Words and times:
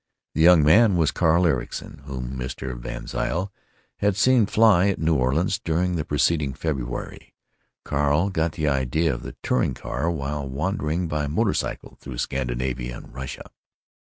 The 0.33 0.41
young 0.41 0.63
man 0.63 0.97
was 0.97 1.11
Carl 1.11 1.45
Ericson, 1.45 2.01
whom 2.05 2.35
Mr. 2.35 2.75
VanZile 2.75 3.49
had 3.97 4.15
seen 4.17 4.47
fly 4.47 4.87
at 4.87 4.97
New 4.97 5.13
Orleans 5.13 5.59
during 5.59 5.95
the 5.95 6.03
preceding 6.03 6.55
February. 6.55 7.35
Carl 7.83 8.23
had 8.23 8.33
got 8.33 8.51
the 8.53 8.67
idea 8.67 9.13
of 9.13 9.21
the 9.21 9.35
Touricar 9.43 10.09
while 10.09 10.49
wandering 10.49 11.07
by 11.07 11.27
motor 11.27 11.53
cycle 11.53 11.99
through 12.01 12.17
Scandinavia 12.17 12.97
and 12.97 13.13
Russia. 13.13 13.51